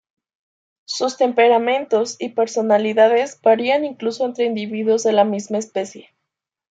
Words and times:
Sus 0.85 1.15
temperamentos 1.15 2.15
y 2.19 2.29
personalidades 2.29 3.39
varían 3.39 3.85
incluso 3.85 4.25
entre 4.25 4.45
individuos 4.45 5.03
de 5.03 5.11
la 5.11 5.25
misma 5.25 5.59
especie. 5.59 6.09